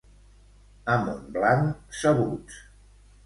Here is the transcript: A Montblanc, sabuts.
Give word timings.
A 0.93 0.95
Montblanc, 1.01 1.85
sabuts. 1.99 2.57